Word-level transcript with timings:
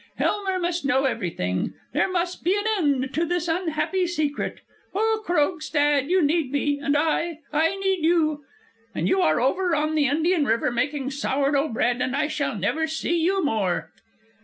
Helmer 0.17 0.57
must 0.57 0.83
know 0.83 1.03
everything! 1.05 1.75
There 1.93 2.09
must 2.11 2.43
be 2.43 2.55
an 2.57 2.63
end 2.75 3.13
to 3.13 3.23
this 3.23 3.47
unhappy 3.47 4.07
secret! 4.07 4.61
O 4.95 5.21
Krogstad, 5.23 6.09
you 6.09 6.23
need 6.23 6.51
me, 6.51 6.79
and 6.79 6.97
I 6.97 7.41
I 7.53 7.75
need 7.75 8.03
you_,' 8.03 8.39
and 8.95 9.07
you 9.07 9.21
are 9.21 9.39
over 9.39 9.75
on 9.75 9.93
the 9.93 10.07
Indian 10.07 10.43
River 10.45 10.71
making 10.71 11.11
sour 11.11 11.51
dough 11.51 11.67
bread, 11.69 12.01
and 12.01 12.15
I 12.15 12.29
shall 12.29 12.55
never 12.55 12.87
see 12.87 13.15
you 13.19 13.45
more!" 13.45 13.91